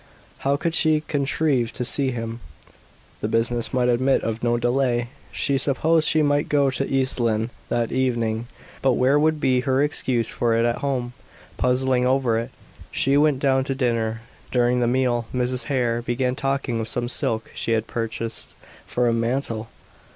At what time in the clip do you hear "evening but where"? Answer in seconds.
7.91-9.19